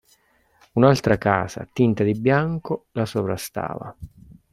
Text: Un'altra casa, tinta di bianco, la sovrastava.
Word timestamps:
Un'altra 0.73 1.19
casa, 1.19 1.69
tinta 1.71 2.03
di 2.03 2.13
bianco, 2.13 2.87
la 2.93 3.05
sovrastava. 3.05 3.95